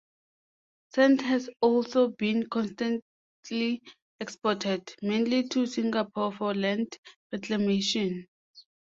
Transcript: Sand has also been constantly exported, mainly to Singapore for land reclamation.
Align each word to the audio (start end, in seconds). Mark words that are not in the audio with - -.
Sand 0.95 1.21
has 1.21 1.47
also 1.61 2.07
been 2.07 2.49
constantly 2.49 3.83
exported, 4.19 4.95
mainly 5.03 5.47
to 5.49 5.67
Singapore 5.67 6.31
for 6.33 6.55
land 6.55 6.97
reclamation. 7.31 8.25